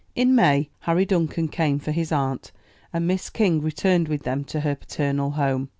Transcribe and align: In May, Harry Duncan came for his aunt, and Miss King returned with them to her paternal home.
In 0.15 0.33
May, 0.33 0.71
Harry 0.79 1.05
Duncan 1.05 1.47
came 1.47 1.77
for 1.77 1.91
his 1.91 2.11
aunt, 2.11 2.51
and 2.91 3.05
Miss 3.05 3.29
King 3.29 3.61
returned 3.61 4.07
with 4.07 4.23
them 4.23 4.43
to 4.45 4.61
her 4.61 4.73
paternal 4.73 5.29
home. 5.29 5.69